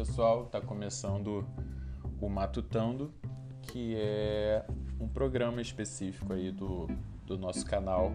[0.00, 1.44] pessoal, está começando
[2.22, 3.12] o Matutando,
[3.60, 4.64] que é
[4.98, 6.88] um programa específico aí do,
[7.26, 8.10] do nosso canal,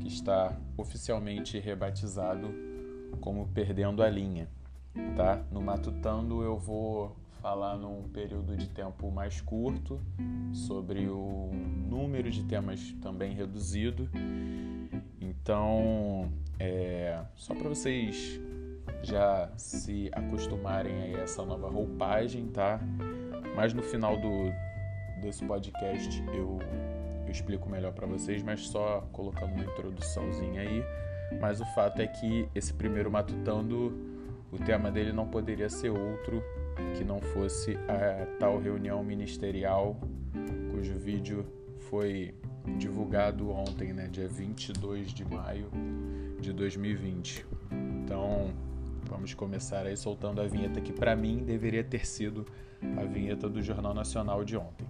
[0.00, 2.52] que está oficialmente rebatizado
[3.20, 4.48] como Perdendo a Linha,
[5.16, 5.40] tá?
[5.52, 10.00] No Matutando eu vou falar num período de tempo mais curto
[10.52, 11.52] sobre o
[11.88, 14.10] número de temas também reduzido.
[15.20, 18.40] Então, é, só para vocês
[19.02, 22.80] já se acostumarem a essa nova roupagem, tá?
[23.56, 24.52] Mas no final do,
[25.20, 26.58] desse podcast eu,
[27.26, 30.84] eu explico melhor para vocês, mas só colocando uma introduçãozinha aí.
[31.40, 33.92] Mas o fato é que esse primeiro matutando,
[34.50, 36.42] o tema dele não poderia ser outro
[36.96, 39.96] que não fosse a tal reunião ministerial,
[40.70, 41.44] cujo vídeo
[41.90, 42.34] foi
[42.78, 45.68] divulgado ontem, né, dia 22 de maio
[46.40, 47.44] de 2020.
[48.04, 48.52] Então,
[49.12, 52.46] Vamos começar aí soltando a vinheta que para mim deveria ter sido
[52.96, 54.86] a vinheta do Jornal Nacional de ontem.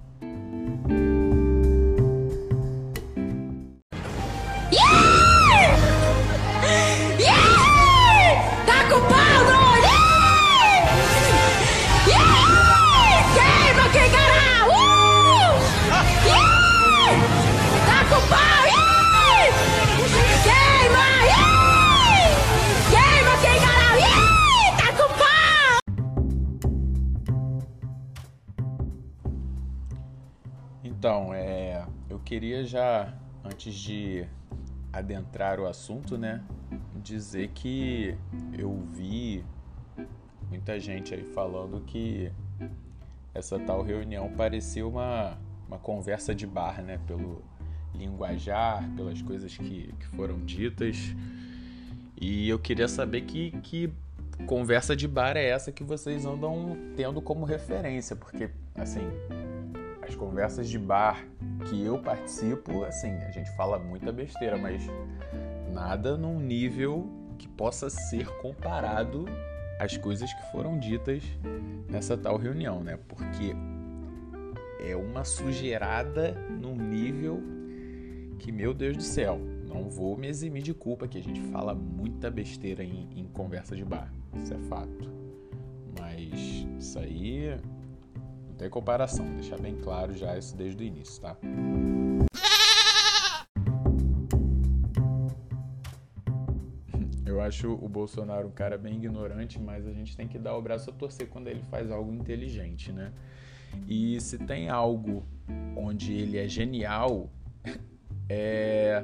[32.12, 33.10] Eu queria já,
[33.42, 34.26] antes de
[34.92, 36.44] adentrar o assunto, né,
[36.96, 38.14] dizer que
[38.52, 39.42] eu vi
[40.50, 42.30] muita gente aí falando que
[43.32, 47.42] essa tal reunião parecia uma, uma conversa de bar, né, pelo
[47.94, 51.14] linguajar, pelas coisas que, que foram ditas.
[52.20, 53.90] E eu queria saber que, que
[54.46, 59.00] conversa de bar é essa que vocês andam tendo como referência, porque, assim,
[60.02, 61.24] as conversas de bar
[61.64, 64.82] que eu participo, assim, a gente fala muita besteira, mas
[65.72, 67.08] nada num nível
[67.38, 69.24] que possa ser comparado
[69.78, 71.22] às coisas que foram ditas
[71.88, 72.98] nessa tal reunião, né?
[73.08, 73.54] Porque
[74.80, 77.40] é uma sujeirada num nível
[78.38, 81.74] que, meu Deus do céu, não vou me eximir de culpa que a gente fala
[81.74, 85.10] muita besteira em, em conversa de bar, isso é fato.
[85.98, 87.56] Mas isso aí
[88.62, 91.36] tem comparação, deixar bem claro já isso desde o início, tá?
[97.26, 100.62] Eu acho o Bolsonaro um cara bem ignorante, mas a gente tem que dar o
[100.62, 103.12] braço a torcer quando ele faz algo inteligente, né?
[103.88, 105.24] E se tem algo
[105.76, 107.28] onde ele é genial,
[108.30, 109.02] é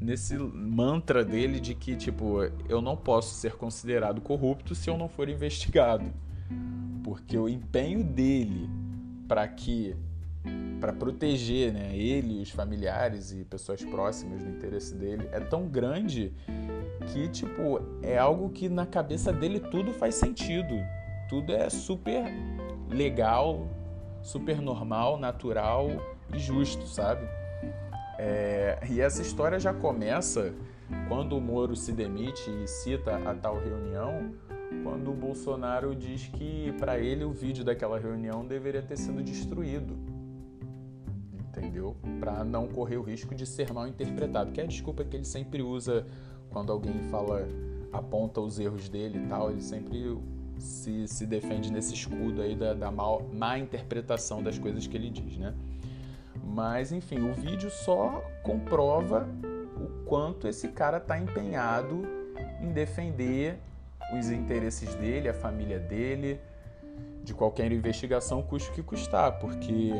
[0.00, 5.08] nesse mantra dele de que, tipo, eu não posso ser considerado corrupto se eu não
[5.08, 6.23] for investigado
[7.02, 8.68] porque o empenho dele
[9.28, 9.96] para que
[10.80, 16.32] para proteger né, ele, os familiares e pessoas próximas do interesse dele é tão grande
[17.12, 20.74] que tipo é algo que na cabeça dele tudo faz sentido,
[21.28, 22.24] tudo é super
[22.90, 23.66] legal,
[24.22, 25.88] super normal, natural
[26.34, 27.26] e justo, sabe?
[28.18, 30.54] É, e essa história já começa
[31.08, 34.34] quando o Moro se demite e cita a tal reunião
[34.82, 39.96] quando o Bolsonaro diz que para ele o vídeo daquela reunião deveria ter sido destruído.
[41.48, 41.96] Entendeu?
[42.18, 45.24] Para não correr o risco de ser mal interpretado, que é a desculpa que ele
[45.24, 46.04] sempre usa
[46.50, 47.46] quando alguém fala,
[47.92, 50.18] aponta os erros dele e tal, ele sempre
[50.58, 55.10] se, se defende nesse escudo aí da, da mal, má interpretação das coisas que ele
[55.10, 55.54] diz, né?
[56.44, 59.28] Mas enfim, o vídeo só comprova
[59.76, 62.02] o quanto esse cara está empenhado
[62.60, 63.58] em defender
[64.12, 66.40] os interesses dele, a família dele,
[67.22, 69.92] de qualquer investigação, custe o que custar, porque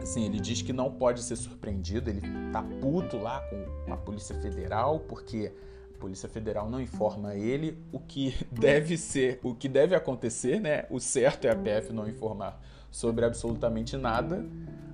[0.00, 4.34] assim, ele diz que não pode ser surpreendido, ele tá puto lá com a Polícia
[4.36, 5.52] Federal, porque
[5.94, 10.84] a Polícia Federal não informa ele o que deve ser, o que deve acontecer, né?
[10.90, 14.46] O certo é a PF não informar sobre absolutamente nada,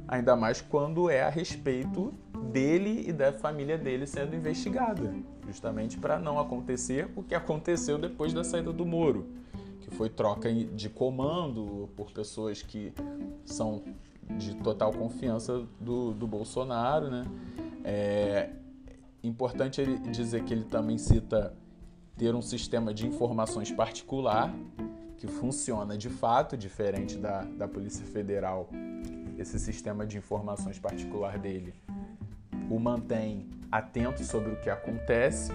[0.08, 5.14] ainda mais quando é a respeito dele e da família dele sendo investigada,
[5.46, 9.26] justamente para não acontecer o que aconteceu depois da saída do Moro,
[9.80, 12.92] que foi troca de comando por pessoas que
[13.44, 13.82] são
[14.38, 17.24] de total confiança do, do Bolsonaro, né?
[17.84, 18.50] É
[19.22, 21.54] importante ele dizer que ele também cita
[22.16, 24.54] ter um sistema de informações particular
[25.16, 28.68] que funciona de fato, diferente da, da Polícia Federal,
[29.38, 31.74] esse sistema de informações particular dele
[32.70, 35.52] o mantém atento sobre o que acontece.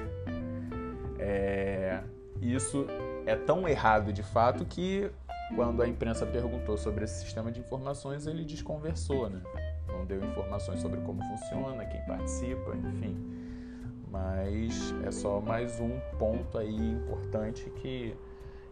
[1.19, 2.01] É,
[2.41, 2.85] isso
[3.25, 5.09] é tão errado de fato que
[5.55, 9.41] quando a imprensa perguntou sobre esse sistema de informações, ele desconversou, né?
[9.87, 13.15] Não deu informações sobre como funciona, quem participa, enfim.
[14.11, 18.15] Mas é só mais um ponto aí importante que,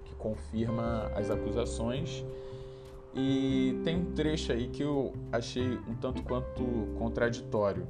[0.03, 2.25] que confirma as acusações.
[3.13, 6.63] E tem um trecho aí que eu achei um tanto quanto
[6.97, 7.87] contraditório,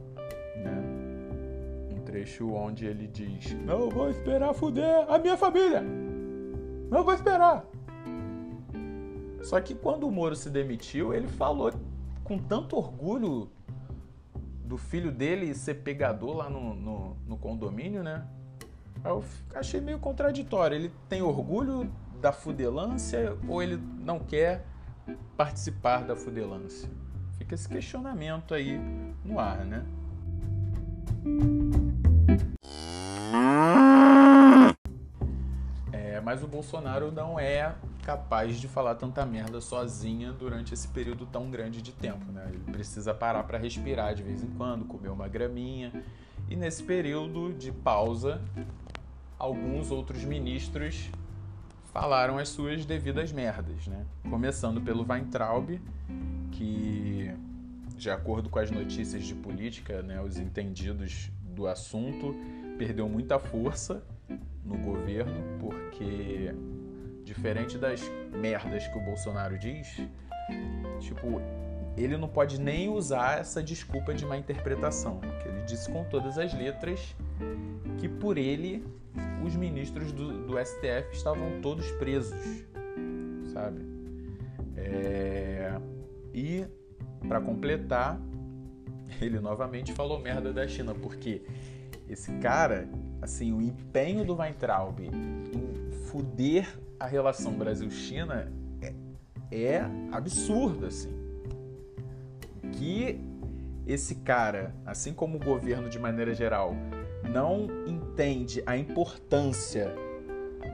[0.58, 0.84] né?
[1.92, 5.84] Um trecho onde ele diz: Não vou esperar fuder a minha família!
[6.90, 7.66] Não vou esperar!
[9.44, 11.72] Só que quando o Moro se demitiu, ele falou
[12.24, 13.50] com tanto orgulho
[14.64, 18.26] do filho dele ser pegador lá no, no, no condomínio, né?
[19.04, 19.24] Eu
[19.54, 20.76] achei meio contraditório.
[20.76, 24.66] Ele tem orgulho da fudelância ou ele não quer
[25.38, 26.90] participar da fudelância?
[27.38, 28.80] Fica esse questionamento aí
[29.24, 29.86] no ar, né?
[35.92, 41.26] É, mas o Bolsonaro não é capaz de falar tanta merda sozinha durante esse período
[41.26, 42.46] tão grande de tempo, né?
[42.50, 45.92] Ele precisa parar para respirar de vez em quando, comer uma graminha.
[46.48, 48.40] E nesse período de pausa,
[49.40, 51.10] alguns outros ministros
[51.92, 54.06] falaram as suas devidas merdas, né?
[54.30, 55.80] Começando pelo Weintraub,
[56.52, 57.15] que
[57.96, 62.36] de acordo com as notícias de política, né, os entendidos do assunto,
[62.78, 64.04] perdeu muita força
[64.64, 66.54] no governo porque
[67.24, 68.02] diferente das
[68.32, 70.02] merdas que o Bolsonaro diz,
[71.00, 71.42] tipo,
[71.98, 76.38] ele não pode nem usar essa desculpa de má interpretação, que ele disse com todas
[76.38, 77.16] as letras
[77.98, 78.86] que por ele
[79.44, 82.66] os ministros do, do STF estavam todos presos,
[83.54, 83.82] sabe?
[84.76, 85.80] É...
[86.34, 86.66] E
[87.28, 88.20] para completar,
[89.22, 91.42] ele novamente falou merda da China, porque
[92.08, 92.88] esse cara,
[93.22, 96.68] assim, o empenho do Weintraub em fuder
[97.00, 98.94] a relação Brasil-China é,
[99.52, 99.82] é
[100.12, 101.14] absurda, assim.
[102.74, 103.20] Que
[103.86, 106.76] esse cara, assim como o governo de maneira geral,
[107.24, 109.94] não entende a importância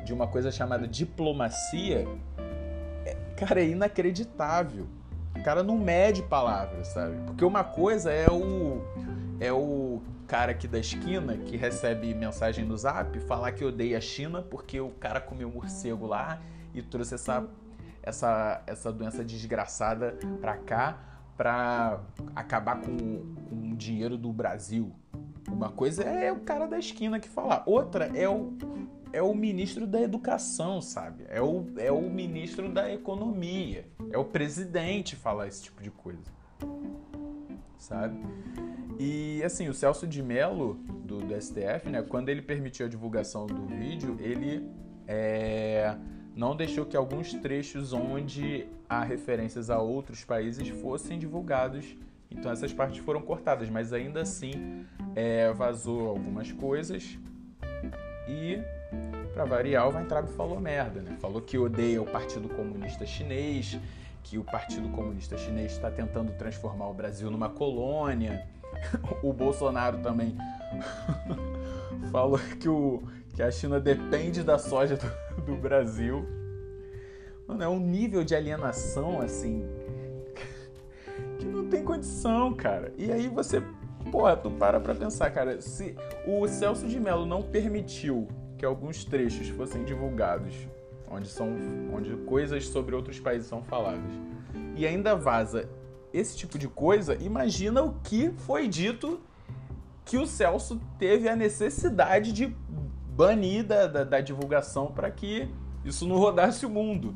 [0.05, 2.07] de uma coisa chamada diplomacia,
[3.05, 4.87] é, cara, é inacreditável.
[5.35, 7.17] O cara não mede palavras, sabe?
[7.25, 8.81] Porque uma coisa é o
[9.39, 14.01] é o cara aqui da esquina que recebe mensagem no zap falar que odeia a
[14.01, 16.39] China porque o cara comeu morcego lá
[16.73, 17.45] e trouxe essa,
[18.01, 20.99] essa, essa doença desgraçada pra cá
[21.35, 21.99] pra
[22.35, 22.95] acabar com,
[23.49, 24.91] com o dinheiro do Brasil.
[25.49, 28.53] Uma coisa é o cara da esquina que falar, outra é o,
[29.11, 31.25] é o ministro da educação, sabe?
[31.27, 36.31] É o, é o ministro da economia, é o presidente falar esse tipo de coisa,
[37.77, 38.19] sabe?
[38.99, 43.47] E assim, o Celso de Mello, do, do STF, né, quando ele permitiu a divulgação
[43.47, 44.69] do vídeo, ele
[45.07, 45.95] é,
[46.35, 51.95] não deixou que alguns trechos onde há referências a outros países fossem divulgados.
[52.29, 54.85] Então essas partes foram cortadas, mas ainda assim
[55.15, 57.17] é, vazou algumas coisas.
[58.27, 58.59] E,
[59.33, 61.17] para variar, o Weintraub falou merda, né?
[61.19, 63.79] Falou que odeia o Partido Comunista Chinês,
[64.23, 68.45] que o Partido Comunista Chinês está tentando transformar o Brasil numa colônia
[69.23, 70.35] o Bolsonaro também
[72.11, 73.01] falou que, o,
[73.33, 76.27] que a China depende da soja do, do Brasil.
[77.47, 79.65] Mano, é um nível de alienação assim
[81.39, 82.93] que não tem condição, cara.
[82.97, 83.61] E aí você,
[84.11, 85.95] porra, tu para pra pensar, cara, se
[86.25, 88.27] o Celso de Mello não permitiu
[88.61, 90.53] que alguns trechos fossem divulgados,
[91.09, 91.49] onde são
[91.91, 94.11] onde coisas sobre outros países são faladas,
[94.75, 95.67] e ainda vaza
[96.13, 99.19] esse tipo de coisa, imagina o que foi dito
[100.05, 102.55] que o Celso teve a necessidade de
[103.17, 105.49] banir da, da, da divulgação para que
[105.83, 107.15] isso não rodasse o mundo.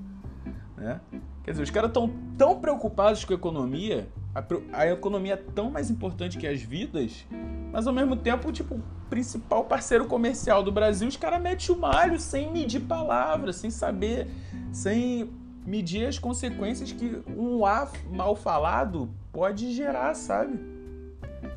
[0.76, 1.00] Né?
[1.44, 5.72] Quer dizer, os caras estão tão preocupados com a economia, a, a, economia é tão
[5.72, 7.26] mais importante que as vidas,
[7.72, 11.80] mas ao mesmo tempo, tipo, o principal parceiro comercial do Brasil, os caras metem o
[11.80, 14.28] malho sem medir palavras, sem saber,
[14.74, 15.30] sem
[15.66, 20.60] medir as consequências que um A mal falado pode gerar, sabe?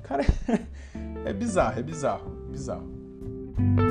[0.04, 0.24] Cara,
[1.26, 3.87] é bizarro, é bizarro, bizarro.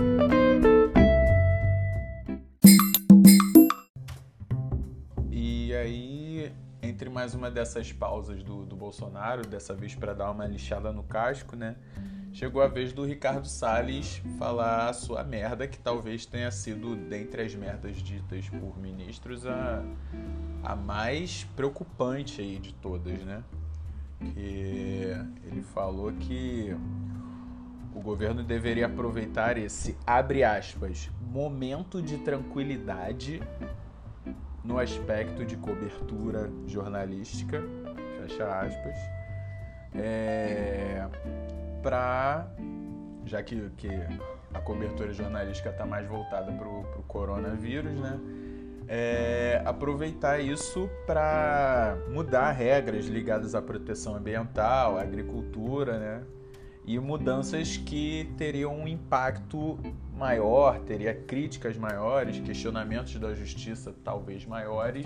[7.17, 11.55] Mais uma dessas pausas do, do Bolsonaro, dessa vez para dar uma lixada no casco,
[11.55, 11.75] né?
[12.31, 17.41] chegou a vez do Ricardo Salles falar a sua merda, que talvez tenha sido, dentre
[17.41, 19.83] as merdas ditas por ministros, a,
[20.61, 23.43] a mais preocupante aí de todas, né?
[24.19, 25.07] Que
[25.43, 26.77] ele falou que
[27.95, 33.41] o governo deveria aproveitar esse, abre aspas, momento de tranquilidade
[34.67, 37.63] no aspecto de cobertura jornalística,
[38.19, 38.95] fecha aspas,
[39.95, 41.07] é,
[41.81, 42.51] para,
[43.25, 43.89] já que, que
[44.53, 48.19] a cobertura jornalística está mais voltada para o coronavírus, né?
[48.89, 56.23] É, aproveitar isso para mudar regras ligadas à proteção ambiental, à agricultura, né?
[56.85, 59.77] E mudanças que teriam um impacto
[60.17, 65.05] maior, teria críticas maiores, questionamentos da justiça talvez maiores,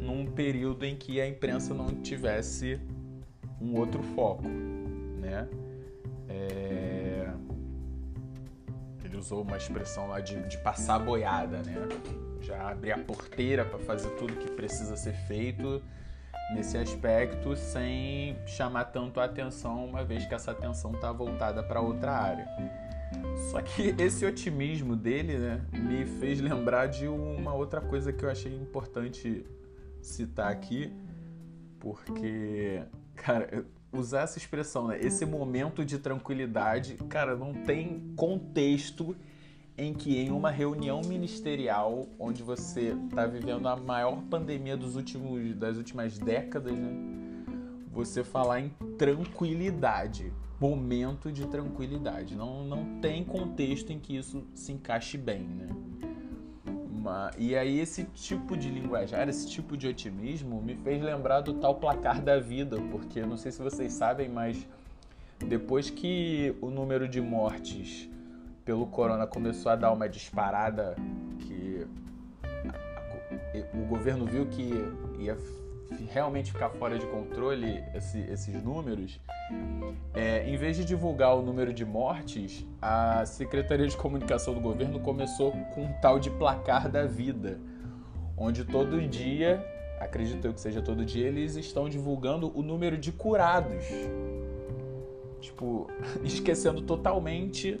[0.00, 2.78] num período em que a imprensa não tivesse
[3.60, 5.48] um outro foco, né?
[6.28, 7.30] É...
[9.02, 11.88] Ele usou uma expressão lá de, de passar boiada, né?
[12.42, 15.82] Já abrir a porteira para fazer tudo que precisa ser feito
[16.54, 21.80] nesse aspecto sem chamar tanto a atenção, uma vez que essa atenção está voltada para
[21.80, 22.46] outra área.
[23.50, 28.30] Só que esse otimismo dele né, me fez lembrar de uma outra coisa que eu
[28.30, 29.44] achei importante
[30.02, 30.92] citar aqui,
[31.78, 32.82] porque,
[33.14, 39.16] cara, usar essa expressão, né, esse momento de tranquilidade, cara, não tem contexto
[39.76, 45.54] em que em uma reunião ministerial onde você está vivendo a maior pandemia dos últimos,
[45.54, 47.27] das últimas décadas, né?
[47.98, 52.36] Você falar em tranquilidade, momento de tranquilidade.
[52.36, 55.66] Não, não tem contexto em que isso se encaixe bem, né?
[57.36, 61.74] E aí esse tipo de linguajar, esse tipo de otimismo me fez lembrar do tal
[61.74, 64.64] placar da vida, porque não sei se vocês sabem, mas
[65.44, 68.08] depois que o número de mortes
[68.64, 70.94] pelo corona começou a dar uma disparada
[71.40, 71.84] que
[73.74, 74.70] o governo viu que
[75.18, 75.36] ia
[76.10, 79.20] realmente ficar fora de controle esse, esses números,
[80.14, 85.00] é, em vez de divulgar o número de mortes, a Secretaria de Comunicação do governo
[85.00, 87.58] começou com um tal de placar da vida,
[88.36, 89.64] onde todo dia,
[90.00, 93.84] acredito eu que seja todo dia, eles estão divulgando o número de curados.
[95.40, 95.88] Tipo,
[96.22, 97.80] esquecendo totalmente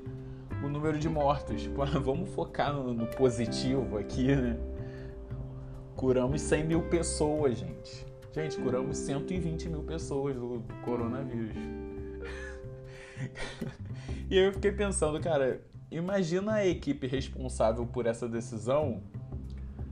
[0.62, 1.62] o número de mortos.
[1.62, 4.58] Tipo, vamos focar no, no positivo aqui, né?
[5.98, 8.06] Curamos 100 mil pessoas, gente.
[8.32, 11.56] Gente, curamos 120 mil pessoas do coronavírus.
[14.30, 19.02] e eu fiquei pensando, cara, imagina a equipe responsável por essa decisão,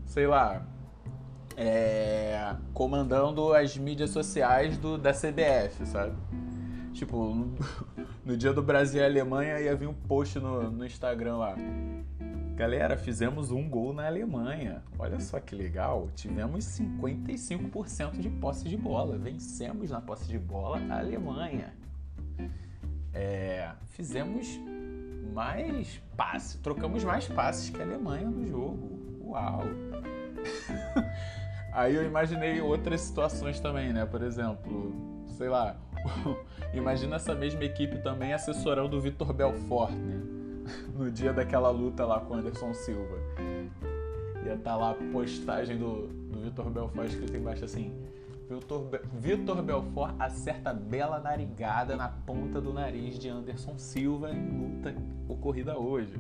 [0.04, 0.64] sei lá,
[1.56, 6.14] é, comandando as mídias sociais do, da CBF, sabe?
[6.92, 7.54] Tipo, no,
[8.25, 11.56] no dia do Brasil e Alemanha ia vir um post no, no Instagram lá.
[12.56, 14.82] Galera, fizemos um gol na Alemanha.
[14.98, 16.08] Olha só que legal.
[16.14, 19.18] Tivemos 55% de posse de bola.
[19.18, 21.75] Vencemos na posse de bola a Alemanha.
[23.12, 24.48] É, fizemos
[25.34, 29.20] mais passes, trocamos mais passes que a Alemanha no jogo.
[29.22, 29.64] Uau!
[31.75, 34.06] Aí eu imaginei outras situações também, né?
[34.06, 34.94] Por exemplo,
[35.36, 35.76] sei lá,
[36.72, 40.35] imagina essa mesma equipe também assessorando o Vitor Belfort, né?
[40.94, 43.16] No dia daquela luta lá com o Anderson Silva.
[44.44, 47.92] Ia tá lá a postagem do, do Vitor Belfort escrito embaixo assim:
[48.49, 54.49] Vitor, Be Vitor Belfort acerta bela narigada na ponta do nariz de Anderson Silva em
[54.49, 54.94] luta
[55.28, 56.14] ocorrida hoje.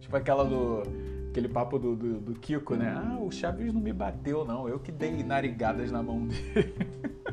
[0.00, 0.82] Tipo aquela do.
[1.30, 2.94] Aquele papo do, do, do Kiko, né?
[2.96, 4.68] Ah, o Chaves não me bateu, não.
[4.68, 6.74] Eu que dei narigadas na mão dele.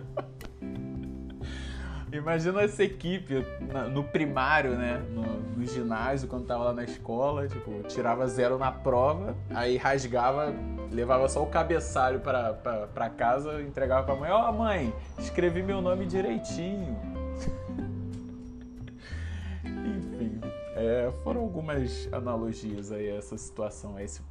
[2.11, 3.45] Imagina essa equipe
[3.93, 5.01] no primário, né?
[5.11, 10.53] No, no, ginásio, quando tava lá na escola, tipo, tirava zero na prova, aí rasgava,
[10.91, 15.63] levava só o cabeçalho pra, pra, pra casa, entregava pra mãe, ó oh, mãe, escrevi
[15.63, 16.97] meu nome direitinho.
[19.63, 20.41] Enfim,
[20.75, 24.21] é, foram algumas analogias aí a essa situação, a esse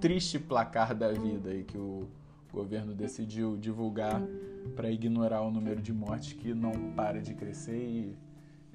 [0.00, 2.08] triste placar da vida aí que o
[2.58, 4.20] governo decidiu divulgar
[4.74, 8.18] para ignorar o número de mortes que não para de crescer e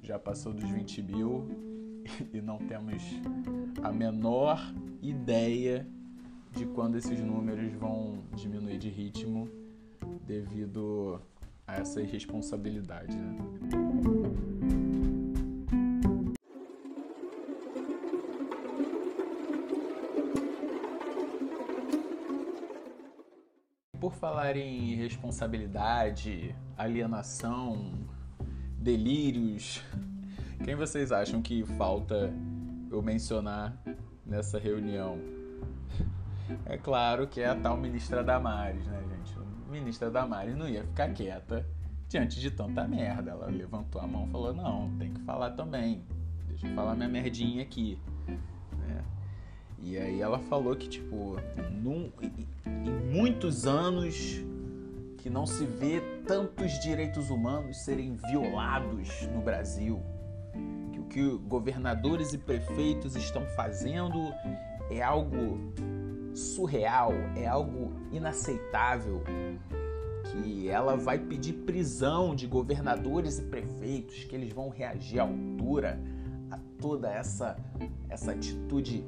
[0.02, 1.46] já passou dos 20 mil
[2.32, 3.02] e não temos
[3.82, 4.58] a menor
[5.02, 5.86] ideia
[6.52, 9.50] de quando esses números vão diminuir de ritmo
[10.26, 11.20] devido
[11.66, 13.14] a essa irresponsabilidade.
[13.14, 14.23] Né?
[24.24, 27.92] Falar em responsabilidade, alienação,
[28.78, 29.82] delírios,
[30.64, 32.32] quem vocês acham que falta
[32.90, 33.76] eu mencionar
[34.24, 35.18] nessa reunião?
[36.64, 39.38] É claro que é a tal ministra Damares, né, gente?
[39.38, 41.68] A ministra Damares não ia ficar quieta
[42.08, 43.32] diante de tanta merda.
[43.32, 46.02] Ela levantou a mão e falou: não, tem que falar também.
[46.48, 47.98] deixa eu falar minha merdinha aqui.
[49.84, 51.36] E aí ela falou que, tipo,
[51.70, 52.10] num,
[52.64, 54.42] em muitos anos
[55.18, 60.00] que não se vê tantos direitos humanos serem violados no Brasil.
[60.90, 64.32] Que o que governadores e prefeitos estão fazendo
[64.90, 65.58] é algo
[66.34, 69.22] surreal, é algo inaceitável.
[70.32, 76.00] Que ela vai pedir prisão de governadores e prefeitos, que eles vão reagir à altura
[76.50, 77.56] a toda essa,
[78.08, 79.04] essa atitude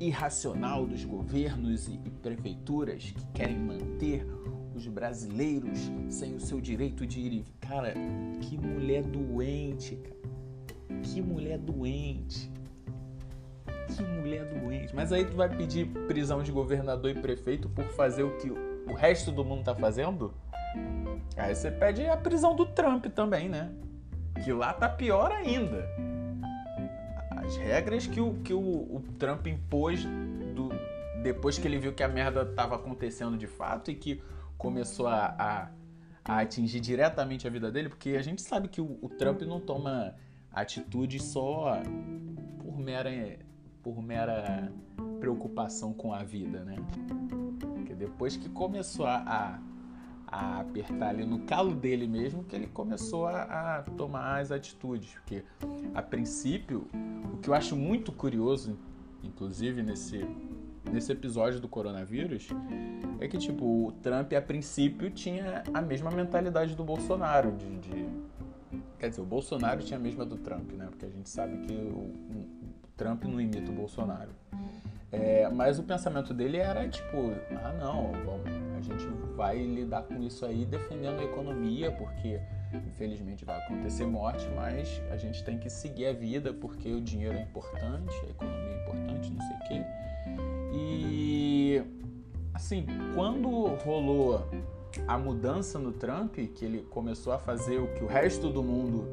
[0.00, 4.26] irracional dos governos e, prefeituras que querem manter
[4.74, 7.44] os brasileiros sem o seu direito de ir e.
[7.60, 7.94] Cara,
[8.40, 10.18] que mulher doente, cara.
[11.02, 12.50] Que mulher doente.
[13.96, 14.94] Que mulher doente.
[14.94, 18.94] Mas aí tu vai pedir prisão de governador e prefeito por fazer o que o
[18.94, 20.32] resto do mundo tá fazendo?
[21.36, 23.70] Aí você pede a prisão do Trump também, né?
[24.44, 25.88] Que lá tá pior ainda
[27.48, 30.04] as regras que o, que o, o Trump impôs
[30.54, 30.68] do,
[31.22, 34.22] depois que ele viu que a merda estava acontecendo de fato e que
[34.58, 35.70] começou a, a,
[36.26, 39.60] a, atingir diretamente a vida dele, porque a gente sabe que o, o Trump não
[39.60, 40.14] toma
[40.52, 41.80] atitude só
[42.58, 43.10] por mera,
[43.82, 44.70] por mera
[45.18, 46.76] preocupação com a vida, né?
[47.60, 49.58] Porque depois que começou a, a
[50.30, 53.42] apertar ali no calo dele mesmo que ele começou a,
[53.78, 55.14] a, tomar as atitudes.
[55.14, 55.42] Porque,
[55.94, 56.86] a princípio,
[57.32, 58.78] o que eu acho muito curioso,
[59.22, 60.24] inclusive nesse,
[60.92, 62.48] nesse episódio do coronavírus,
[63.20, 67.52] é que, tipo, o Trump, a princípio, tinha a mesma mentalidade do Bolsonaro.
[67.52, 68.08] De, de...
[68.98, 70.86] Quer dizer, o Bolsonaro tinha a mesma do Trump, né?
[70.90, 74.30] Porque a gente sabe que o, o Trump não imita o Bolsonaro.
[75.10, 77.32] É, mas o pensamento dele era tipo,
[77.64, 78.40] ah não, bom,
[78.76, 82.38] a gente vai lidar com isso aí defendendo a economia, porque
[82.74, 87.38] infelizmente vai acontecer morte, mas a gente tem que seguir a vida porque o dinheiro
[87.38, 89.86] é importante, a economia é importante, não sei o quê.
[90.74, 91.82] E
[92.52, 92.84] assim,
[93.14, 94.46] quando rolou
[95.06, 99.08] a mudança no Trump, que ele começou a fazer o que o resto do mundo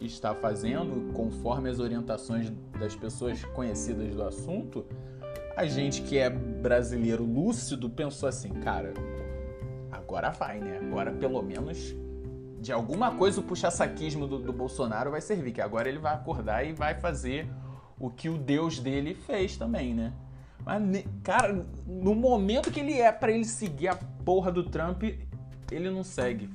[0.00, 4.84] está fazendo, conforme as orientações das pessoas conhecidas do assunto,
[5.56, 8.92] a gente que é brasileiro lúcido pensou assim, cara,
[9.90, 10.78] agora vai, né?
[10.78, 11.94] Agora pelo menos
[12.60, 16.64] de alguma coisa o puxa-saquismo do, do Bolsonaro vai servir, que agora ele vai acordar
[16.64, 17.48] e vai fazer
[17.98, 20.12] o que o Deus dele fez também, né?
[20.64, 25.02] Mas, cara, no momento que ele é para ele seguir a porra do Trump,
[25.70, 26.48] ele não segue.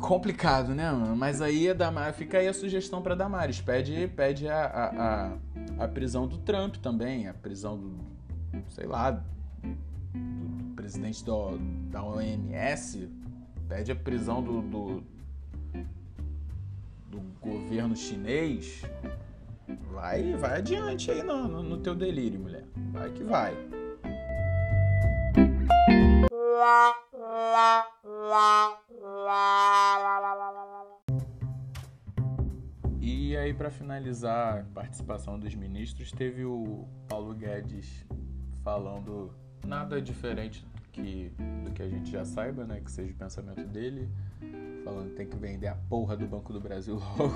[0.00, 0.90] Complicado, né?
[1.16, 3.60] Mas aí a Damares, fica aí a sugestão pra Damares.
[3.60, 5.32] Pede, pede a, a, a
[5.78, 7.98] a prisão do Trump também, a prisão do,
[8.68, 9.22] sei lá, do,
[9.62, 11.58] do presidente do,
[11.90, 13.08] da OMS,
[13.68, 15.02] pede a prisão do, do,
[17.08, 18.82] do governo chinês.
[19.90, 22.64] Vai, vai adiante aí no, no, no teu delírio, mulher.
[22.92, 23.54] Vai que vai.
[26.30, 27.86] Lá, lá,
[30.34, 30.81] lá, lá.
[33.04, 38.06] E aí, para finalizar a participação dos ministros, teve o Paulo Guedes
[38.62, 39.34] falando
[39.66, 41.32] nada diferente do que,
[41.64, 42.80] do que a gente já saiba, né?
[42.80, 44.08] Que seja o pensamento dele,
[44.84, 47.34] falando que tem que vender a porra do Banco do Brasil logo.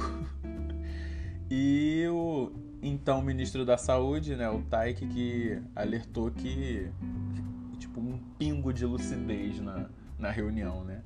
[1.50, 6.88] e o então ministro da Saúde, né, o Taik, que alertou que
[7.76, 11.02] tipo um pingo de lucidez na, na reunião, né?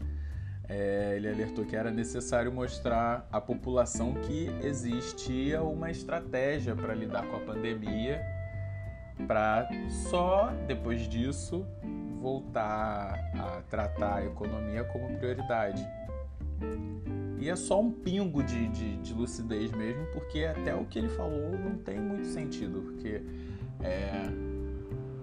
[0.70, 7.26] É, ele alertou que era necessário mostrar à população que existia uma estratégia para lidar
[7.26, 8.22] com a pandemia,
[9.26, 9.68] para
[10.08, 11.66] só depois disso
[12.20, 15.84] voltar a tratar a economia como prioridade.
[17.40, 21.08] E é só um pingo de, de, de lucidez mesmo, porque até o que ele
[21.08, 23.22] falou não tem muito sentido, porque
[23.82, 24.30] é,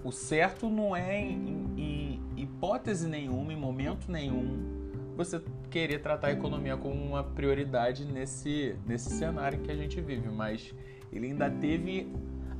[0.03, 4.86] o certo não é em, em hipótese nenhuma, em momento nenhum,
[5.17, 10.29] você querer tratar a economia como uma prioridade nesse, nesse cenário que a gente vive,
[10.29, 10.73] mas
[11.11, 12.07] ele ainda teve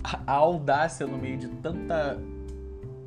[0.04, 2.20] a, audácia no meio de tanta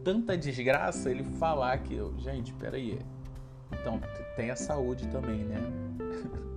[0.03, 2.99] tanta desgraça ele falar que, gente, peraí,
[3.71, 4.01] então
[4.35, 5.59] tem a saúde também, né?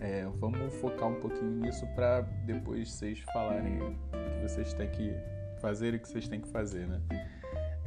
[0.00, 5.12] É, vamos focar um pouquinho nisso para depois vocês falarem o que vocês têm que
[5.60, 7.00] fazer e o que vocês têm que fazer, né?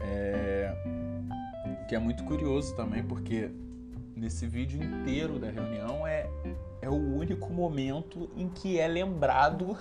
[0.02, 0.76] É,
[1.88, 3.50] que é muito curioso também, porque
[4.16, 6.30] nesse vídeo inteiro da reunião é,
[6.82, 9.78] é o único momento em que é lembrado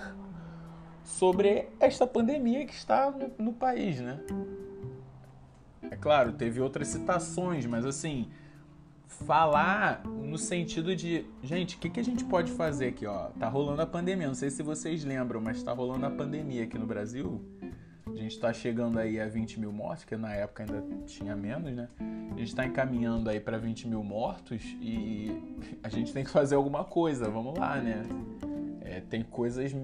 [1.05, 4.21] sobre esta pandemia que está no, no país, né?
[5.90, 8.29] É claro, teve outras citações, mas assim,
[9.07, 13.27] falar no sentido de, gente, o que, que a gente pode fazer aqui, ó?
[13.38, 16.79] Tá rolando a pandemia, não sei se vocês lembram, mas tá rolando a pandemia aqui
[16.79, 17.42] no Brasil.
[18.12, 21.72] A gente tá chegando aí a 20 mil mortos, que na época ainda tinha menos,
[21.72, 21.88] né?
[22.35, 25.31] A gente tá encaminhando aí para 20 mil mortos e
[25.83, 28.05] a gente tem que fazer alguma coisa, vamos lá, né?
[28.83, 29.75] É, tem coisas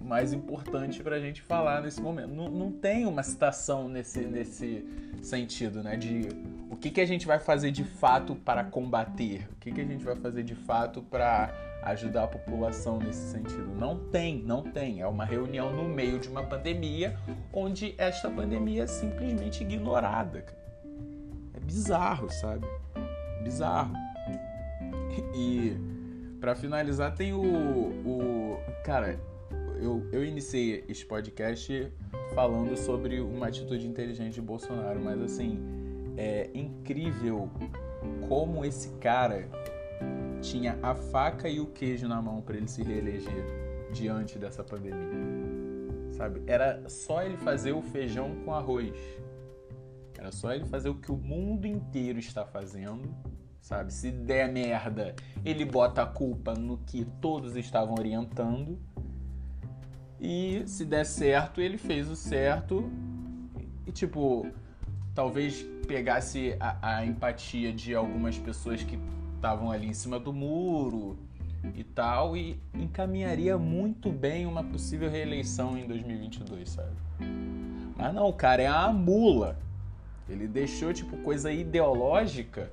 [0.00, 2.30] mais importantes para a gente falar nesse momento.
[2.30, 4.84] Não, não tem uma citação nesse, nesse
[5.22, 5.96] sentido, né?
[5.96, 6.28] De
[6.70, 9.84] o que, que a gente vai fazer de fato para combater, o que, que a
[9.84, 13.74] gente vai fazer de fato para ajudar a população nesse sentido.
[13.74, 15.00] Não tem, não tem.
[15.00, 17.16] É uma reunião no meio de uma pandemia
[17.52, 20.44] onde esta pandemia é simplesmente ignorada.
[21.54, 22.66] É bizarro, sabe?
[23.42, 23.92] Bizarro.
[25.34, 25.76] E
[26.40, 29.18] para finalizar tem o, o cara,
[29.80, 31.92] eu, eu iniciei este podcast
[32.34, 35.60] falando sobre uma atitude inteligente de Bolsonaro, mas assim,
[36.16, 37.50] é incrível
[38.28, 39.48] como esse cara
[40.40, 43.44] tinha a faca e o queijo na mão para ele se reeleger
[43.92, 46.10] diante dessa pandemia.
[46.12, 46.42] Sabe?
[46.46, 48.96] Era só ele fazer o feijão com arroz.
[50.18, 53.14] Era só ele fazer o que o mundo inteiro está fazendo,
[53.60, 53.92] sabe?
[53.92, 58.78] Se der merda, ele bota a culpa no que todos estavam orientando
[60.20, 62.90] e se der certo, ele fez o certo.
[63.86, 64.46] E tipo,
[65.14, 68.98] talvez pegasse a, a empatia de algumas pessoas que
[69.40, 71.18] estavam ali em cima do muro
[71.74, 76.90] e tal, e encaminharia muito bem uma possível reeleição em 2022, sabe?
[77.96, 79.58] Mas não, o cara é a mula.
[80.28, 82.70] Ele deixou, tipo, coisa ideológica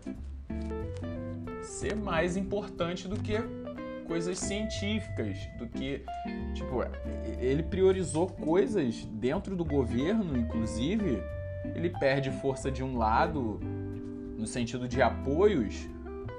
[1.63, 3.37] ser mais importante do que
[4.05, 6.03] coisas científicas, do que,
[6.53, 6.81] tipo,
[7.39, 11.21] ele priorizou coisas dentro do governo, inclusive,
[11.75, 13.59] ele perde força de um lado
[14.37, 15.87] no sentido de apoios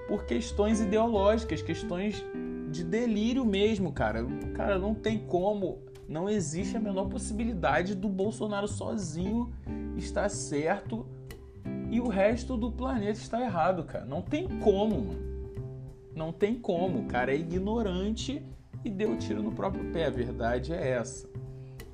[0.08, 2.24] por questões ideológicas, questões
[2.72, 4.26] de delírio mesmo, cara.
[4.54, 9.52] Cara, não tem como, não existe a menor possibilidade do Bolsonaro sozinho
[9.96, 11.06] estar certo
[11.90, 14.04] e o resto do planeta está errado, cara.
[14.04, 15.28] Não tem como, mano.
[16.14, 17.06] Não tem como.
[17.06, 18.42] Cara é ignorante
[18.84, 20.06] e deu tiro no próprio pé.
[20.06, 21.28] A verdade é essa.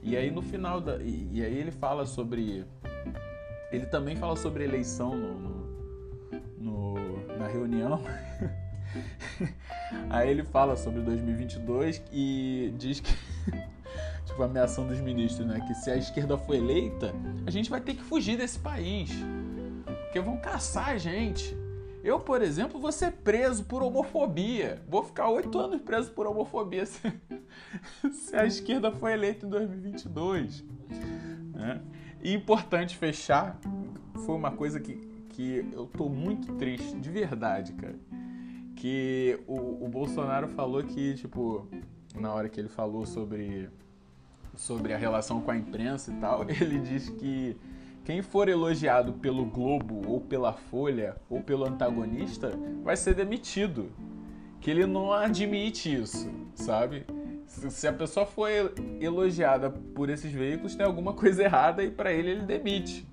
[0.02, 0.96] E aí no final da.
[0.98, 2.64] E, aí ele fala sobre.
[3.72, 5.63] Ele também fala sobre eleição no, no,
[7.54, 8.02] reunião.
[10.10, 13.12] aí ele fala sobre 2022 e diz que.
[14.26, 15.60] tipo, a ameação dos ministros, né?
[15.66, 17.14] Que se a esquerda for eleita,
[17.46, 19.10] a gente vai ter que fugir desse país.
[19.84, 21.56] Porque vão caçar a gente.
[22.02, 24.82] Eu, por exemplo, vou ser preso por homofobia.
[24.86, 27.00] Vou ficar oito anos preso por homofobia se,
[28.12, 30.62] se a esquerda for eleita em 2022.
[31.54, 31.80] Né?
[32.22, 33.58] E importante fechar,
[34.24, 37.96] foi uma coisa que, que eu tô muito triste, de verdade, cara.
[38.76, 41.66] Que o, o Bolsonaro falou que, tipo,
[42.14, 43.68] na hora que ele falou sobre,
[44.56, 47.56] sobre a relação com a imprensa e tal, ele disse que
[48.04, 53.90] quem for elogiado pelo Globo ou pela Folha ou pelo antagonista vai ser demitido.
[54.60, 57.04] Que ele não admite isso, sabe?
[57.46, 58.48] Se a pessoa for
[58.98, 63.06] elogiada por esses veículos, tem alguma coisa errada e para ele ele demite.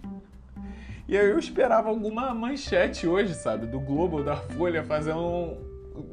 [1.07, 3.65] E aí eu esperava alguma manchete hoje, sabe?
[3.65, 5.57] Do Globo ou da Folha fazendo um,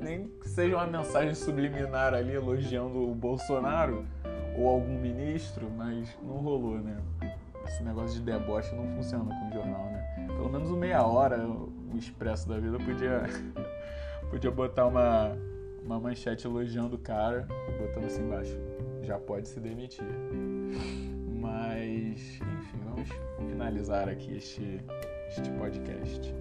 [0.00, 4.04] nem que seja uma mensagem subliminar ali elogiando o Bolsonaro
[4.56, 6.96] ou algum ministro, mas não rolou, né?
[7.68, 10.26] esse negócio de deboche não funciona com jornal, né?
[10.26, 13.22] Pelo menos uma meia hora o Expresso da Vida podia,
[14.30, 15.36] podia botar uma,
[15.84, 18.58] uma manchete elogiando o cara e botando assim embaixo.
[19.02, 20.04] Já pode se demitir.
[21.48, 23.08] Mas, enfim, vamos
[23.50, 24.84] finalizar aqui este,
[25.28, 26.34] este podcast.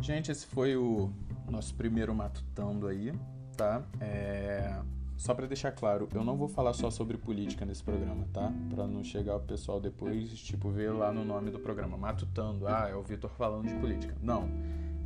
[0.00, 1.10] Gente, esse foi o
[1.50, 3.12] nosso primeiro matutando aí,
[3.54, 3.84] tá?
[4.00, 4.80] É...
[5.16, 8.52] Só para deixar claro, eu não vou falar só sobre política nesse programa, tá?
[8.68, 12.86] Para não chegar o pessoal depois, tipo, ver lá no nome do programa, matutando, ah,
[12.90, 14.14] é o Vitor falando de política.
[14.20, 14.48] Não,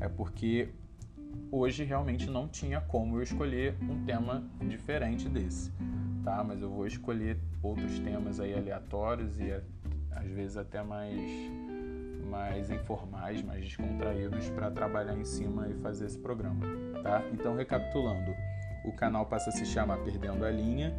[0.00, 0.68] é porque
[1.50, 5.72] hoje realmente não tinha como eu escolher um tema diferente desse,
[6.24, 6.42] tá?
[6.42, 9.52] Mas eu vou escolher outros temas aí aleatórios e
[10.10, 11.20] às vezes até mais
[12.28, 16.64] mais informais, mais descontraídos para trabalhar em cima e fazer esse programa,
[17.02, 17.24] tá?
[17.32, 18.32] Então, recapitulando,
[18.84, 20.94] o canal passa a se chamar Perdendo a Linha,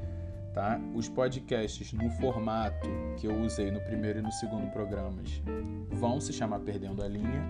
[0.53, 0.79] tá?
[0.93, 5.41] Os podcasts no formato que eu usei no primeiro e no segundo programas
[5.89, 7.43] vão se chamar Perdendo a Linha.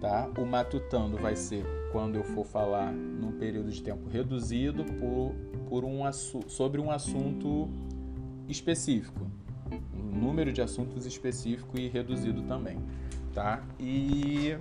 [0.00, 0.30] tá?
[0.38, 5.34] O matutando vai ser quando eu for falar num período de tempo reduzido por,
[5.68, 7.68] por um sobre um assunto
[8.48, 9.26] específico,
[9.94, 12.78] um número de assuntos específico e reduzido também,
[13.34, 13.62] tá?
[13.78, 14.56] E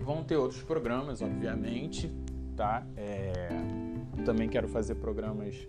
[0.00, 2.10] vão ter outros programas, obviamente,
[2.56, 2.86] tá?
[2.96, 3.48] É,
[4.24, 5.66] também quero fazer programas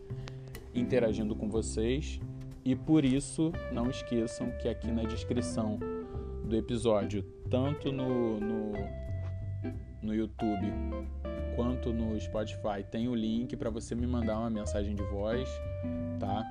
[0.74, 2.20] interagindo com vocês
[2.64, 5.80] e por isso não esqueçam que aqui na descrição
[6.46, 8.74] do episódio, tanto no, no,
[10.02, 10.72] no YouTube
[11.56, 15.50] quanto no Spotify, tem o link para você me mandar uma mensagem de voz,
[16.20, 16.44] tá?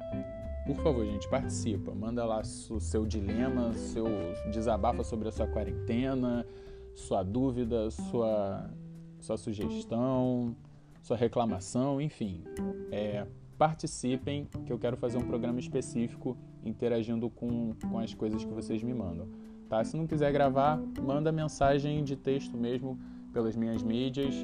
[0.66, 1.94] Por favor, gente, participa.
[1.94, 4.07] Manda lá o seu dilema, seu
[4.51, 6.44] desabafa sobre a sua quarentena,
[6.92, 8.68] sua dúvida, sua,
[9.26, 10.54] sua sugestão,
[11.02, 12.44] sua reclamação, enfim.
[12.92, 13.26] É,
[13.58, 18.82] participem, que eu quero fazer um programa específico interagindo com, com as coisas que vocês
[18.82, 19.28] me mandam.
[19.68, 19.82] Tá?
[19.82, 22.98] Se não quiser gravar, manda mensagem de texto mesmo
[23.32, 24.34] pelas minhas mídias,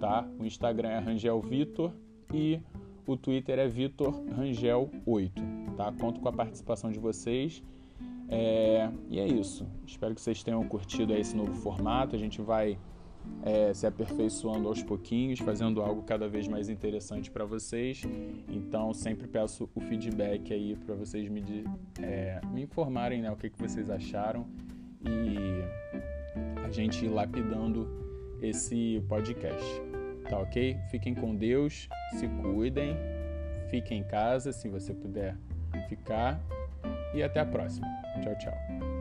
[0.00, 0.26] tá?
[0.38, 1.92] O Instagram é Rangel Vitor
[2.32, 2.60] e
[3.06, 5.42] o Twitter é Vitor Rangel 8,
[5.76, 5.92] tá?
[5.92, 7.62] Conto com a participação de vocês.
[8.28, 8.90] É...
[9.08, 9.64] E é isso.
[9.86, 12.16] Espero que vocês tenham curtido esse novo formato.
[12.16, 12.76] A gente vai
[13.42, 18.02] é, se aperfeiçoando aos pouquinhos, fazendo algo cada vez mais interessante para vocês.
[18.48, 21.44] Então, sempre peço o feedback aí para vocês me,
[22.00, 24.46] é, me informarem né, o que, que vocês acharam
[25.02, 25.62] e
[26.64, 27.86] a gente ir lapidando
[28.40, 29.82] esse podcast.
[30.28, 30.78] Tá ok?
[30.90, 31.86] Fiquem com Deus,
[32.18, 32.96] se cuidem,
[33.68, 35.36] fiquem em casa se você puder
[35.88, 36.40] ficar
[37.14, 37.86] e até a próxima.
[38.22, 38.93] Tchau, tchau.